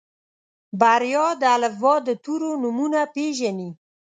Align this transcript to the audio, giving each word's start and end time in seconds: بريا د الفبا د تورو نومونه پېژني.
بريا 0.79 1.27
د 1.41 1.43
الفبا 1.55 1.93
د 2.07 2.09
تورو 2.23 2.49
نومونه 2.63 2.99
پېژني. 3.15 3.69